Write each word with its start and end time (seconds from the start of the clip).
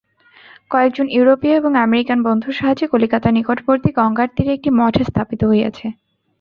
কয়েকজন 0.71 1.07
ইউরোপীয় 1.09 1.55
এবং 1.55 1.71
আমেরিকান 1.85 2.19
বন্ধুর 2.23 2.53
সাহায্যে 2.53 2.85
কলিকাতার 2.87 3.33
নিকটবর্তী 3.33 3.89
গঙ্গার 3.91 4.29
তীরে 4.35 4.51
একটি 4.53 4.69
মঠ 4.79 4.93
স্থাপিত 5.09 5.41
হইয়াছে। 5.43 5.87